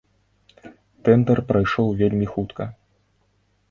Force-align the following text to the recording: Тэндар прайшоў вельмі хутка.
Тэндар 1.09 1.43
прайшоў 1.53 1.87
вельмі 2.03 2.27
хутка. 2.35 2.63